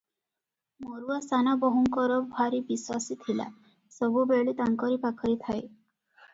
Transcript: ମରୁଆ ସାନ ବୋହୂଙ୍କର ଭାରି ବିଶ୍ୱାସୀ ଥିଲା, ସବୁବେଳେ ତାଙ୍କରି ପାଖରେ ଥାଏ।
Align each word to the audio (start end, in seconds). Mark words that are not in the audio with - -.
ମରୁଆ 0.85 1.17
ସାନ 1.25 1.53
ବୋହୂଙ୍କର 1.65 2.17
ଭାରି 2.31 2.63
ବିଶ୍ୱାସୀ 2.71 3.19
ଥିଲା, 3.27 3.47
ସବୁବେଳେ 3.99 4.59
ତାଙ୍କରି 4.65 5.01
ପାଖରେ 5.07 5.41
ଥାଏ। 5.47 5.65